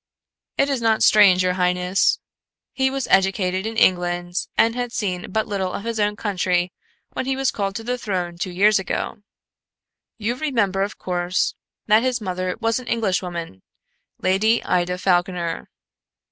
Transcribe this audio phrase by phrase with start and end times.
[0.57, 2.19] "It is not strange, your highness.
[2.73, 6.73] He was educated in England and had seen but little of his own country
[7.11, 9.17] when he was called to the throne two years ago.
[10.17, 11.53] You remember, of course,
[11.85, 13.61] that his mother was an Englishwoman
[14.19, 15.69] Lady Ida Falconer."